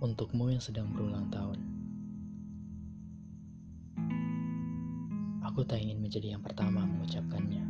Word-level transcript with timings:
Untukmu 0.00 0.48
yang 0.48 0.64
sedang 0.64 0.88
berulang 0.96 1.28
tahun. 1.28 1.60
Aku 5.44 5.60
tak 5.68 5.76
ingin 5.76 6.00
menjadi 6.00 6.32
yang 6.32 6.40
pertama 6.40 6.88
mengucapkannya. 6.88 7.60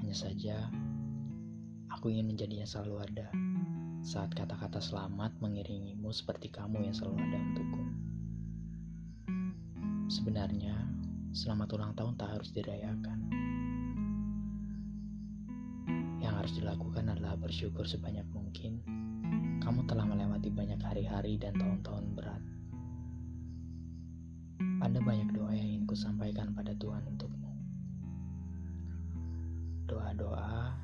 Hanya 0.00 0.16
saja 0.16 0.72
Aku 1.92 2.08
ingin 2.08 2.32
menjadi 2.32 2.64
yang 2.64 2.70
selalu 2.72 2.96
ada 2.96 3.28
Saat 4.00 4.32
kata-kata 4.32 4.80
selamat 4.80 5.36
mengiringimu 5.44 6.08
seperti 6.08 6.48
kamu 6.48 6.88
yang 6.88 6.96
selalu 6.96 7.20
ada 7.20 7.36
untukku. 7.44 7.82
Sebenarnya 10.08 10.80
Selamat 11.36 11.76
ulang 11.76 11.92
tahun 11.92 12.16
tak 12.16 12.40
harus 12.40 12.48
dirayakan. 12.56 13.18
Yang 16.24 16.34
harus 16.40 16.52
dilakukan 16.56 17.12
adalah 17.12 17.36
bersyukur 17.36 17.84
sebanyak 17.84 18.24
mungkin 18.32 18.80
kamu 19.64 19.80
telah 19.88 20.04
melewati 20.04 20.33
hari-hari 21.14 21.38
dan 21.38 21.54
tahun-tahun 21.54 22.04
berat. 22.18 22.42
Ada 24.82 24.98
banyak 24.98 25.30
doa 25.30 25.54
yang 25.54 25.68
ingin 25.70 25.86
kusampaikan 25.86 26.50
pada 26.50 26.74
Tuhan 26.74 27.06
untukmu. 27.06 27.54
Doa-doa 29.86 30.74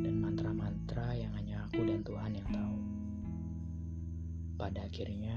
dan 0.00 0.14
mantra-mantra 0.24 1.12
yang 1.12 1.36
hanya 1.36 1.68
aku 1.68 1.84
dan 1.84 2.00
Tuhan 2.00 2.32
yang 2.32 2.48
tahu. 2.48 2.76
Pada 4.56 4.88
akhirnya, 4.88 5.36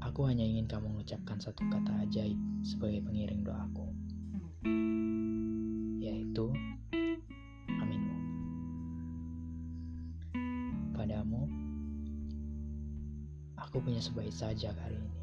aku 0.00 0.24
hanya 0.24 0.48
ingin 0.48 0.64
kamu 0.64 0.96
mengucapkan 0.96 1.36
satu 1.36 1.60
kata 1.68 2.08
ajaib 2.08 2.40
sebagai 2.64 3.04
pengiring 3.04 3.44
doaku. 3.44 3.92
Yaitu, 6.00 6.56
Padamu, 10.96 11.65
aku 13.66 13.82
punya 13.82 13.98
sebaik 13.98 14.30
saja 14.30 14.70
kali 14.70 14.94
ini. 14.94 15.22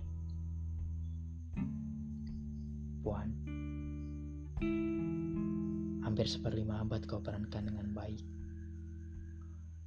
Puan, 2.99 3.30
hampir 6.03 6.27
seperlima 6.27 6.83
abad 6.83 7.03
kau 7.08 7.23
perankan 7.23 7.71
dengan 7.71 7.88
baik. 7.95 8.23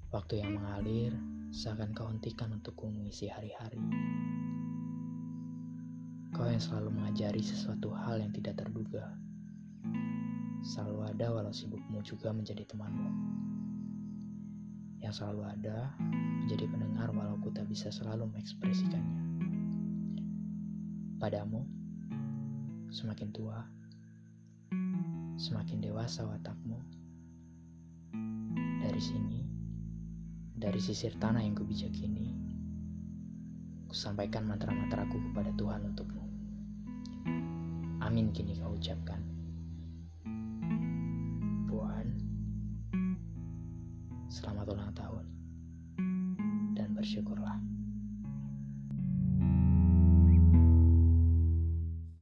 Waktu 0.09 0.41
yang 0.41 0.57
mengalir 0.57 1.13
seakan 1.53 1.93
kau 1.93 2.09
hentikan 2.09 2.57
untukku 2.57 2.89
mengisi 2.89 3.29
hari-hari. 3.29 3.81
Kau 6.33 6.49
yang 6.49 6.61
selalu 6.61 6.97
mengajari 6.97 7.41
sesuatu 7.45 7.93
hal 7.93 8.21
yang 8.25 8.33
tidak 8.33 8.61
terduga. 8.61 9.17
Selalu 10.65 11.13
ada 11.13 11.27
walau 11.33 11.53
sibukmu 11.53 12.01
juga 12.05 12.33
menjadi 12.33 12.65
temanmu 12.69 13.37
yang 15.07 15.15
selalu 15.15 15.47
ada 15.47 15.95
menjadi 16.43 16.67
pendengar 16.67 17.15
walau 17.15 17.39
ku 17.39 17.55
tak 17.55 17.71
bisa 17.71 17.95
selalu 17.95 18.27
mengekspresikannya. 18.27 19.23
Padamu, 21.23 21.63
semakin 22.91 23.31
tua, 23.31 23.63
semakin 25.39 25.79
dewasa 25.79 26.27
watakmu. 26.27 26.83
Dari 28.83 28.99
sini, 28.99 29.47
dari 30.59 30.83
sisir 30.83 31.15
tanah 31.23 31.47
yang 31.47 31.55
kubijak 31.55 31.95
ini, 32.03 32.35
kusampaikan 33.87 34.43
mantra-mantraku 34.43 35.23
kepada 35.31 35.55
Tuhan 35.55 35.87
untukmu. 35.95 36.25
Amin 38.03 38.35
kini 38.35 38.59
kau 38.59 38.75
ucapkan. 38.75 39.36
Selamat 44.37 44.69
ulang 44.69 44.93
tahun 44.93 45.25
dan 46.77 46.93
bersyukurlah. 46.93 47.57